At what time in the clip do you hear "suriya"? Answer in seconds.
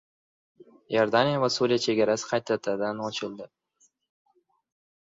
1.57-1.83